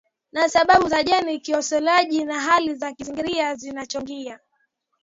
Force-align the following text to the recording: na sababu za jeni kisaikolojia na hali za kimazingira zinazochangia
na 0.31 0.49
sababu 0.49 0.87
za 0.87 1.03
jeni 1.03 1.39
kisaikolojia 1.39 2.25
na 2.25 2.41
hali 2.41 2.75
za 2.75 2.91
kimazingira 2.93 3.55
zinazochangia 3.55 4.39